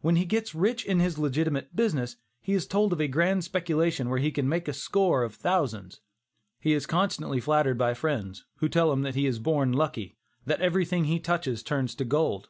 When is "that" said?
9.02-9.14, 10.46-10.62